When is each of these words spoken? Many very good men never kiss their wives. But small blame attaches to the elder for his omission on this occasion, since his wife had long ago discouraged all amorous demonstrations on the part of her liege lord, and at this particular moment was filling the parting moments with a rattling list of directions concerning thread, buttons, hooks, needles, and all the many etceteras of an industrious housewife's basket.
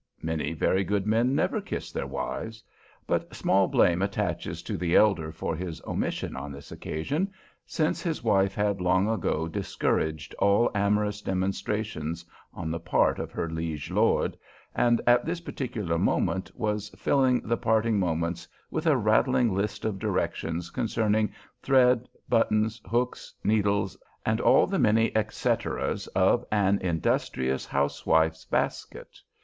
Many 0.23 0.53
very 0.53 0.83
good 0.83 1.05
men 1.05 1.35
never 1.35 1.61
kiss 1.61 1.91
their 1.91 2.07
wives. 2.07 2.63
But 3.05 3.35
small 3.35 3.67
blame 3.67 4.01
attaches 4.01 4.63
to 4.63 4.75
the 4.75 4.95
elder 4.95 5.31
for 5.31 5.55
his 5.55 5.79
omission 5.85 6.35
on 6.35 6.51
this 6.51 6.71
occasion, 6.71 7.31
since 7.67 8.01
his 8.01 8.23
wife 8.23 8.55
had 8.55 8.81
long 8.81 9.07
ago 9.07 9.47
discouraged 9.47 10.33
all 10.39 10.71
amorous 10.73 11.21
demonstrations 11.21 12.25
on 12.51 12.71
the 12.71 12.79
part 12.79 13.19
of 13.19 13.31
her 13.31 13.47
liege 13.47 13.91
lord, 13.91 14.35
and 14.73 15.01
at 15.05 15.23
this 15.23 15.39
particular 15.39 15.99
moment 15.99 16.49
was 16.55 16.89
filling 16.97 17.39
the 17.41 17.55
parting 17.55 17.99
moments 17.99 18.47
with 18.71 18.87
a 18.87 18.97
rattling 18.97 19.53
list 19.53 19.85
of 19.85 19.99
directions 19.99 20.71
concerning 20.71 21.31
thread, 21.61 22.09
buttons, 22.27 22.81
hooks, 22.87 23.35
needles, 23.43 23.95
and 24.25 24.41
all 24.41 24.65
the 24.65 24.79
many 24.79 25.15
etceteras 25.15 26.07
of 26.15 26.43
an 26.51 26.79
industrious 26.79 27.67
housewife's 27.67 28.45
basket. 28.45 29.19